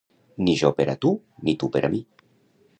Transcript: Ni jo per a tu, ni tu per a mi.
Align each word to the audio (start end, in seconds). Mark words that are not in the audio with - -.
Ni 0.47 0.55
jo 0.61 0.71
per 0.79 0.87
a 0.95 0.95
tu, 1.05 1.11
ni 1.49 1.55
tu 1.65 1.71
per 1.77 1.85
a 1.91 1.93
mi. 1.97 2.05